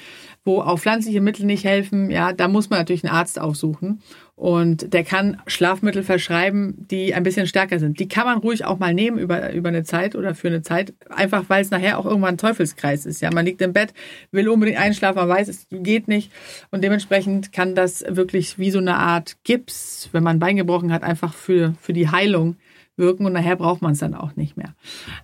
[0.50, 2.10] wo auch pflanzliche Mittel nicht helfen.
[2.10, 4.02] Ja, da muss man natürlich einen Arzt aufsuchen.
[4.36, 8.00] Und der kann Schlafmittel verschreiben, die ein bisschen stärker sind.
[8.00, 10.94] Die kann man ruhig auch mal nehmen über, über eine Zeit oder für eine Zeit,
[11.10, 13.22] einfach weil es nachher auch irgendwann ein Teufelskreis ist.
[13.22, 13.94] Ja, man liegt im Bett,
[14.32, 16.32] will unbedingt einschlafen, man weiß, es geht nicht.
[16.72, 20.92] Und dementsprechend kann das wirklich wie so eine Art Gips, wenn man ein Bein gebrochen
[20.92, 22.56] hat, einfach für, für die Heilung
[23.00, 24.76] wirken und nachher braucht man es dann auch nicht mehr.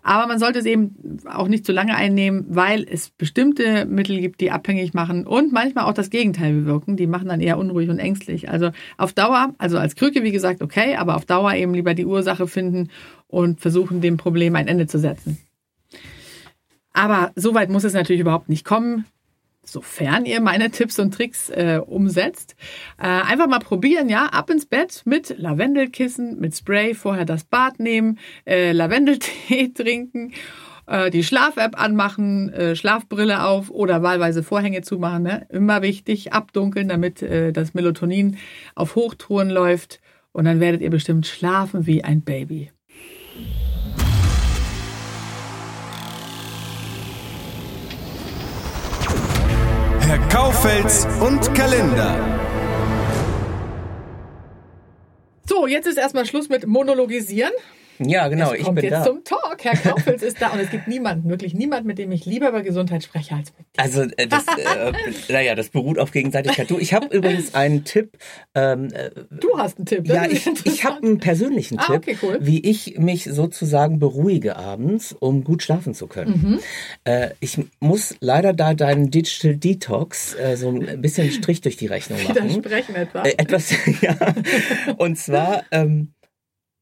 [0.01, 4.41] Aber man sollte es eben auch nicht zu lange einnehmen, weil es bestimmte Mittel gibt,
[4.41, 6.97] die abhängig machen und manchmal auch das Gegenteil bewirken.
[6.97, 8.49] Die machen dann eher unruhig und ängstlich.
[8.49, 12.05] Also auf Dauer, also als Krücke, wie gesagt, okay, aber auf Dauer eben lieber die
[12.05, 12.89] Ursache finden
[13.27, 15.37] und versuchen, dem Problem ein Ende zu setzen.
[16.93, 19.05] Aber so weit muss es natürlich überhaupt nicht kommen
[19.67, 22.55] sofern ihr meine Tipps und Tricks äh, umsetzt.
[22.97, 27.79] Äh, einfach mal probieren, ja, ab ins Bett mit Lavendelkissen, mit Spray, vorher das Bad
[27.79, 30.33] nehmen, äh, Lavendeltee trinken,
[30.87, 35.23] äh, die Schlaf-App anmachen, äh, Schlafbrille auf oder wahlweise Vorhänge zumachen.
[35.23, 35.47] Ne?
[35.49, 38.37] Immer wichtig, abdunkeln, damit äh, das Melatonin
[38.75, 39.99] auf Hochtouren läuft
[40.31, 42.71] und dann werdet ihr bestimmt schlafen wie ein Baby.
[50.07, 52.15] Herr Kaufels und Kalender.
[55.47, 57.51] So, jetzt ist erstmal Schluss mit Monologisieren.
[57.99, 59.03] Ja, genau, es ich kommt bin jetzt da.
[59.05, 59.41] zum Talk.
[59.63, 62.61] Herr Kaufels ist da und es gibt niemanden, wirklich niemanden, mit dem ich lieber über
[62.61, 63.81] Gesundheit spreche als mit dir.
[63.81, 64.91] Also äh, das, äh,
[65.31, 66.69] naja, das beruht auf Gegenseitigkeit.
[66.69, 68.17] Du, ich habe übrigens einen Tipp.
[68.53, 70.05] Ähm, äh, Du hast einen Tipp.
[70.05, 72.37] das ja, ich, ich habe einen persönlichen Ah, Tipp, okay, cool.
[72.41, 76.41] wie ich mich sozusagen beruhige abends, um gut schlafen zu können.
[76.41, 76.59] Mhm.
[77.05, 81.87] Äh, ich muss leider da deinen Digital Detox äh, so ein bisschen Strich durch die
[81.87, 82.35] Rechnung machen.
[82.49, 83.23] Widersprechen etwa.
[83.23, 84.15] Äh, etwas, ja.
[84.97, 86.13] Und zwar, ähm,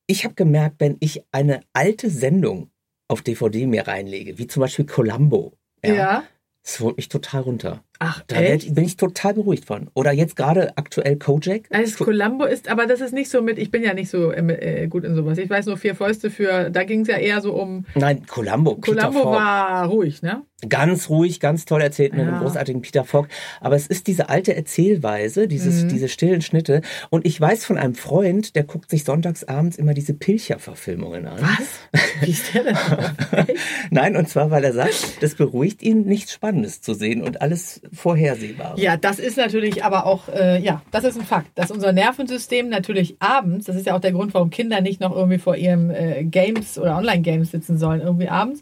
[0.08, 2.72] ich habe gemerkt, wenn ich eine alte Sendung
[3.08, 6.24] auf DVD mir reinlege, wie zum Beispiel Columbo, ja.
[6.64, 7.84] das holt mich total runter.
[8.00, 8.74] Ach, Da echt?
[8.76, 9.90] bin ich total beruhigt von.
[9.94, 11.64] Oder jetzt gerade aktuell Kojak.
[11.72, 14.88] Also Columbo ist, aber das ist nicht so mit, ich bin ja nicht so äh,
[14.88, 15.38] gut in sowas.
[15.38, 18.76] Ich weiß nur vier Fäuste für, da ging es ja eher so um, Nein, Columbo.
[18.76, 20.42] Columbo war ruhig, ne?
[20.70, 22.32] Ganz ruhig, ganz toll erzählt mit Ja.
[22.32, 23.28] dem großartigen Peter Falk.
[23.60, 25.90] Aber es ist diese alte Erzählweise, dieses, Mhm.
[25.90, 26.82] diese stillen Schnitte.
[27.10, 31.38] Und ich weiß von einem Freund, der guckt sich sonntags abends immer diese Pilcher-Verfilmungen an.
[31.42, 32.02] Was?
[32.22, 32.78] Wie ist der denn?
[33.92, 37.82] Nein, und zwar, weil er sagt, das beruhigt ihn, nichts Spannendes zu sehen und alles
[37.92, 38.78] vorhersehbar.
[38.78, 42.70] Ja, das ist natürlich aber auch, äh, ja, das ist ein Fakt, dass unser Nervensystem
[42.70, 45.90] natürlich abends, das ist ja auch der Grund, warum Kinder nicht noch irgendwie vor ihrem
[45.90, 48.62] äh, Games oder Online-Games sitzen sollen, irgendwie abends,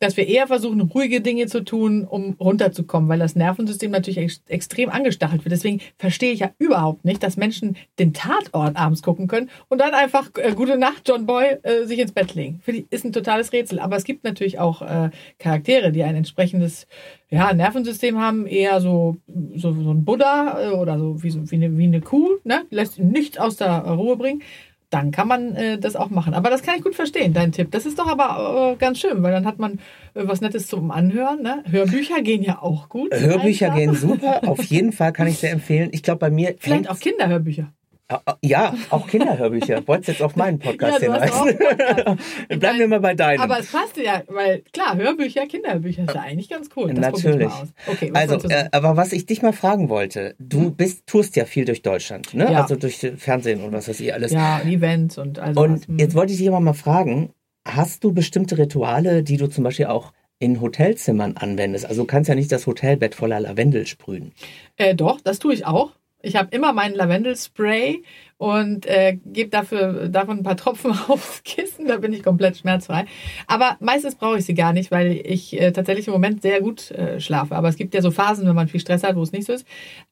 [0.00, 4.42] dass wir eher versuchen, ruhige Dinge zu tun, um runterzukommen, weil das Nervensystem natürlich ex
[4.48, 5.52] extrem angestachelt wird.
[5.52, 9.94] Deswegen verstehe ich ja überhaupt nicht, dass Menschen den Tatort abends gucken können und dann
[9.94, 12.60] einfach äh, Gute Nacht, John Boy, äh, sich ins Bett legen.
[12.62, 13.78] Finde ich, ist ein totales Rätsel.
[13.78, 16.86] Aber es gibt natürlich auch äh, Charaktere, die ein entsprechendes
[17.28, 19.16] ja, Nervensystem haben, eher so,
[19.54, 22.64] so, so ein Buddha äh, oder so wie, so wie, eine, wie eine Kuh, ne?
[22.70, 24.42] lässt ihn nicht aus der Ruhe bringen.
[24.90, 26.34] Dann kann man äh, das auch machen.
[26.34, 27.70] Aber das kann ich gut verstehen, dein Tipp.
[27.70, 29.74] Das ist doch aber äh, ganz schön, weil dann hat man
[30.14, 31.42] äh, was Nettes zum Anhören.
[31.42, 31.62] Ne?
[31.70, 33.14] Hörbücher gehen ja auch gut.
[33.14, 34.40] Hörbücher gehen super.
[34.48, 35.90] Auf jeden Fall kann ich sehr empfehlen.
[35.92, 36.56] Ich glaube, bei mir.
[36.58, 37.72] Vielleicht auch Kinderhörbücher.
[38.10, 39.86] Ah, ah, Ja, auch Kinderhörbücher.
[39.86, 42.18] Wolltest jetzt auf meinen Podcast Ja, hinweisen?
[42.58, 43.40] Bleiben wir mal bei deinem.
[43.40, 46.92] Aber es passt ja, weil klar, Hörbücher, Kinderhörbücher ist ja eigentlich ganz cool.
[46.92, 47.48] Das Natürlich.
[47.48, 47.68] Mal aus.
[47.86, 51.44] Okay, was Also, äh, aber was ich dich mal fragen wollte, du bist, tust ja
[51.44, 52.50] viel durch Deutschland, ne?
[52.50, 52.62] Ja.
[52.62, 54.32] Also durch Fernsehen und was weiß ich alles.
[54.32, 57.30] ja, und Events und also Und jetzt wollte ich dich aber mal fragen,
[57.64, 61.86] hast du bestimmte Rituale, die du zum Beispiel auch in Hotelzimmern anwendest?
[61.86, 64.32] Also du kannst ja nicht das Hotelbett voller Lavendel sprühen.
[64.76, 65.92] Äh, doch, das tue ich auch.
[66.22, 68.02] Ich habe immer meinen Lavendelspray
[68.36, 71.86] und äh, gebe dafür davon ein paar Tropfen aufs Kissen.
[71.86, 73.04] Da bin ich komplett schmerzfrei.
[73.46, 76.90] Aber meistens brauche ich sie gar nicht, weil ich äh, tatsächlich im Moment sehr gut
[76.90, 77.54] äh, schlafe.
[77.54, 79.52] Aber es gibt ja so Phasen, wenn man viel Stress hat, wo es nicht so
[79.52, 79.66] ist.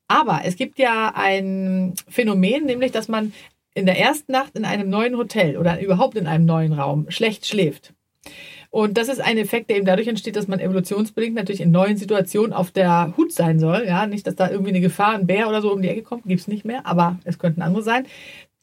[0.08, 3.32] Aber es gibt ja ein Phänomen, nämlich, dass man
[3.74, 7.46] in der ersten Nacht in einem neuen Hotel oder überhaupt in einem neuen Raum schlecht
[7.46, 7.94] schläft.
[8.70, 11.96] Und das ist ein Effekt, der eben dadurch entsteht, dass man evolutionsbedingt natürlich in neuen
[11.96, 13.84] Situationen auf der Hut sein soll.
[13.86, 16.24] Ja, nicht, dass da irgendwie eine Gefahr, ein Bär oder so um die Ecke kommt,
[16.26, 18.06] gibt's nicht mehr, aber es könnten andere sein.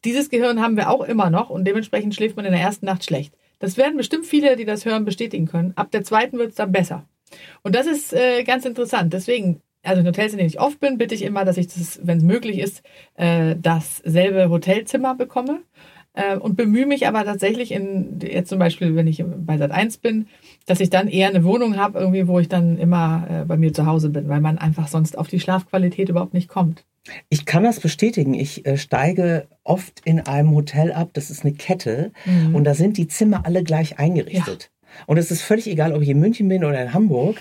[0.04, 3.04] Dieses Gehirn haben wir auch immer noch und dementsprechend schläft man in der ersten Nacht
[3.04, 3.34] schlecht.
[3.58, 5.74] Das werden bestimmt viele, die das hören, bestätigen können.
[5.76, 7.06] Ab der zweiten wird's dann besser.
[7.64, 9.14] Und das ist äh, ganz interessant.
[9.14, 12.00] Deswegen, also in Hotels, in denen ich oft bin, bitte ich immer, dass ich das,
[12.04, 12.84] wenn es möglich ist,
[13.16, 15.62] äh, dasselbe Hotelzimmer bekomme.
[16.16, 19.98] Äh, und bemühe mich aber tatsächlich in, jetzt zum Beispiel, wenn ich bei Sat 1
[19.98, 20.28] bin,
[20.66, 23.74] dass ich dann eher eine Wohnung habe, irgendwie, wo ich dann immer äh, bei mir
[23.74, 26.86] zu Hause bin, weil man einfach sonst auf die Schlafqualität überhaupt nicht kommt.
[27.30, 28.34] Ich kann das bestätigen.
[28.34, 31.10] Ich äh, steige oft in einem Hotel ab.
[31.14, 32.12] Das ist eine Kette.
[32.26, 32.56] Mhm.
[32.56, 34.72] Und da sind die Zimmer alle gleich eingerichtet.
[35.08, 37.38] Und es ist völlig egal, ob ich in München bin oder in Hamburg.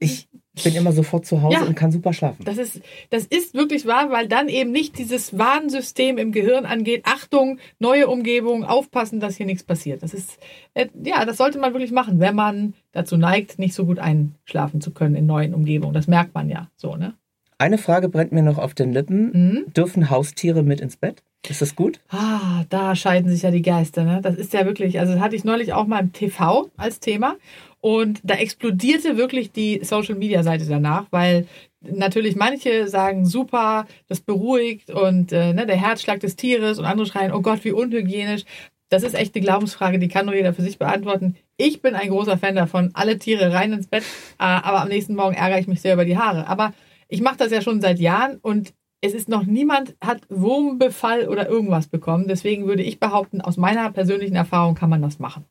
[0.00, 0.28] Ich
[0.62, 1.62] bin immer sofort zu Hause Ja.
[1.64, 2.44] und kann super schlafen.
[2.44, 7.02] Das ist, das ist wirklich wahr, weil dann eben nicht dieses Warnsystem im Gehirn angeht.
[7.06, 10.02] Achtung, neue Umgebung, aufpassen, dass hier nichts passiert.
[10.02, 10.38] Das ist,
[10.74, 14.80] äh, ja, das sollte man wirklich machen, wenn man dazu neigt, nicht so gut einschlafen
[14.80, 15.94] zu können in neuen Umgebungen.
[15.94, 17.14] Das merkt man ja so, ne?
[17.58, 19.30] Eine Frage brennt mir noch auf den Lippen.
[19.32, 19.72] Mhm.
[19.74, 21.22] Dürfen Haustiere mit ins Bett?
[21.48, 22.00] Ist das gut?
[22.08, 24.20] Ah, da scheiden sich ja die Geister, ne?
[24.22, 27.36] Das ist ja wirklich, also das hatte ich neulich auch mal im TV als Thema.
[27.84, 31.46] Und da explodierte wirklich die Social Media Seite danach, weil
[31.82, 37.06] natürlich manche sagen super, das beruhigt und äh, ne, der Herzschlag des Tieres und andere
[37.06, 38.44] schreien, oh Gott, wie unhygienisch.
[38.88, 41.36] Das ist echt eine Glaubensfrage, die kann nur jeder für sich beantworten.
[41.58, 44.02] Ich bin ein großer Fan davon, alle Tiere rein ins Bett,
[44.38, 46.46] äh, aber am nächsten Morgen ärgere ich mich sehr über die Haare.
[46.46, 46.72] Aber
[47.08, 51.50] ich mache das ja schon seit Jahren und es ist noch niemand hat Wurmbefall oder
[51.50, 52.28] irgendwas bekommen.
[52.28, 55.44] Deswegen würde ich behaupten, aus meiner persönlichen Erfahrung kann man das machen.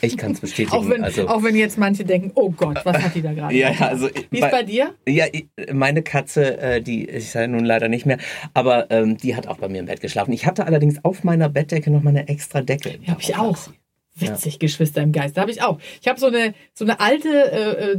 [0.00, 0.76] Ich kann es bestätigen.
[0.76, 3.54] Auch wenn, also, auch wenn jetzt manche denken, oh Gott, was hat die da gerade?
[3.54, 4.94] ja, ja, also Wie ist bei dir?
[5.06, 5.26] Ja,
[5.72, 8.18] meine Katze, äh, die ist ja nun leider nicht mehr,
[8.54, 10.32] aber ähm, die hat auch bei mir im Bett geschlafen.
[10.32, 12.98] Ich hatte allerdings auf meiner Bettdecke noch mal eine extra Decke.
[13.02, 13.58] Ja, hab ich auch.
[14.16, 15.36] Witzig, Geschwister im Geist.
[15.36, 15.78] Da habe ich auch.
[16.02, 17.92] Ich habe so eine, so eine alte äh,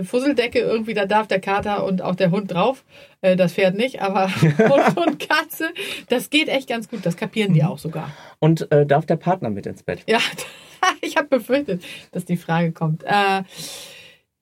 [0.00, 2.84] äh, Fusseldecke irgendwie, da darf der Kater und auch der Hund drauf.
[3.22, 5.70] Äh, das Pferd nicht, aber Hund und Katze,
[6.08, 7.06] das geht echt ganz gut.
[7.06, 7.54] Das kapieren Mhm.
[7.54, 8.10] die auch sogar.
[8.38, 10.00] Und äh, darf der Partner mit ins Bett?
[10.06, 10.18] Ja,
[11.00, 13.04] ich habe befürchtet, dass die Frage kommt.
[13.04, 13.42] Äh,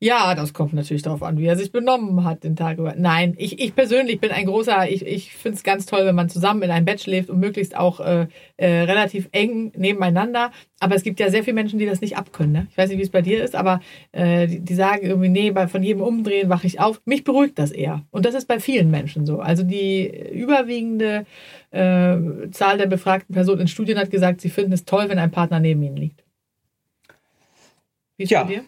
[0.02, 2.94] ja, das kommt natürlich darauf an, wie er sich benommen hat den Tag über.
[2.96, 6.30] Nein, ich, ich persönlich bin ein großer, ich, ich finde es ganz toll, wenn man
[6.30, 8.26] zusammen in einem Bett schläft und möglichst auch äh,
[8.56, 10.52] äh, relativ eng nebeneinander.
[10.78, 12.52] Aber es gibt ja sehr viele Menschen, die das nicht abkönnen.
[12.52, 12.66] Ne?
[12.70, 13.80] Ich weiß nicht, wie es bei dir ist, aber
[14.12, 17.02] äh, die, die sagen irgendwie, nee, bei, von jedem Umdrehen wache ich auf.
[17.04, 18.02] Mich beruhigt das eher.
[18.10, 19.40] Und das ist bei vielen Menschen so.
[19.40, 21.26] Also die überwiegende
[21.72, 22.16] äh,
[22.52, 25.60] Zahl der befragten Personen in Studien hat gesagt, sie finden es toll, wenn ein Partner
[25.60, 26.24] neben ihnen liegt.
[28.20, 28.44] Wie ist Ja.
[28.44, 28.64] bei dir?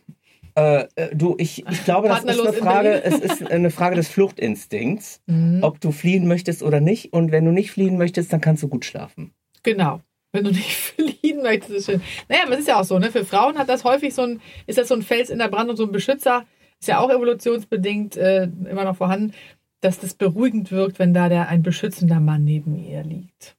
[0.54, 3.96] Äh, äh, du, ich, ich glaube, das ist eine in Frage, es ist eine Frage
[3.96, 5.60] des Fluchtinstinkts, Mhm.
[5.62, 7.12] ob du fliehen möchtest oder nicht.
[7.12, 9.32] Und wenn du nicht fliehen möchtest, dann kannst du gut schlafen.
[9.62, 10.00] Genau.
[10.32, 12.00] Wenn du nicht fliehen möchtest, ist schön.
[12.28, 13.10] Naja, aber es ist ja auch so, ne?
[13.10, 15.76] Für Frauen hat das häufig so ein, ist das so ein Fels in der Brandung,
[15.76, 16.44] so ein Beschützer,
[16.80, 19.32] ist ja auch evolutionsbedingt äh, immer noch vorhanden,
[19.80, 23.56] dass das beruhigend wirkt, wenn da der ein beschützender Mann neben ihr liegt.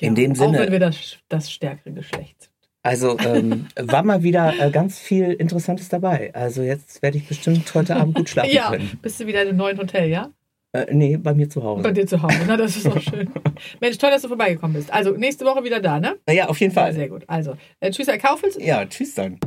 [0.00, 2.50] In dem Auch Sinne- wenn wir das, das stärkere Geschlecht.
[2.86, 6.34] Also ähm, war mal wieder äh, ganz viel Interessantes dabei.
[6.34, 8.98] Also jetzt werde ich bestimmt heute Abend gut schlafen Ja, können.
[9.00, 10.30] bist du wieder in einem neuen Hotel, ja?
[10.72, 11.82] Äh, nee, bei mir zu Hause.
[11.82, 13.30] Bei dir zu Hause, na, das ist auch schön.
[13.80, 14.92] Mensch, toll, dass du vorbeigekommen bist.
[14.92, 16.16] Also, nächste Woche wieder da, ne?
[16.28, 16.92] Ja, auf jeden Ja, Fall.
[16.92, 17.24] sehr gut.
[17.26, 18.58] Also, äh, tschüss, Herr Kaufels.
[18.60, 19.38] Ja, tschüss dann.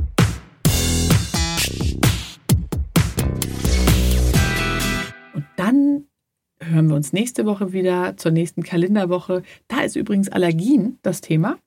[5.33, 6.05] Und dann
[6.59, 9.43] hören wir uns nächste Woche wieder zur nächsten Kalenderwoche.
[9.67, 11.57] Da ist übrigens Allergien das Thema.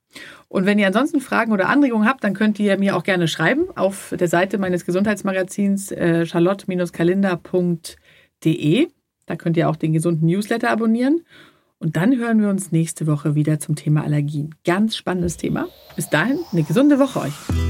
[0.49, 3.67] Und wenn ihr ansonsten Fragen oder Anregungen habt, dann könnt ihr mir auch gerne schreiben
[3.77, 8.89] auf der Seite meines Gesundheitsmagazins äh, charlotte-kalender.de.
[9.27, 11.21] Da könnt ihr auch den gesunden Newsletter abonnieren.
[11.79, 14.55] Und dann hören wir uns nächste Woche wieder zum Thema Allergien.
[14.65, 15.69] Ganz spannendes Thema.
[15.97, 17.70] Bis dahin, eine gesunde Woche euch.